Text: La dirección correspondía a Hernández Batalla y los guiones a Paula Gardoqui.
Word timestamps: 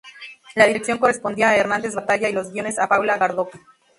La 0.55 0.65
dirección 0.65 0.97
correspondía 0.97 1.49
a 1.51 1.55
Hernández 1.57 1.93
Batalla 1.93 2.27
y 2.27 2.33
los 2.33 2.49
guiones 2.51 2.79
a 2.79 2.87
Paula 2.87 3.19
Gardoqui. 3.19 3.59